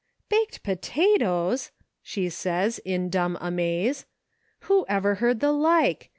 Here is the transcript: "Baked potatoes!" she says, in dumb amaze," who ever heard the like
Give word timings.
"Baked 0.29 0.63
potatoes!" 0.63 1.69
she 2.01 2.27
says, 2.27 2.79
in 2.79 3.11
dumb 3.11 3.37
amaze," 3.39 4.07
who 4.61 4.83
ever 4.89 5.13
heard 5.21 5.41
the 5.41 5.51
like 5.51 6.09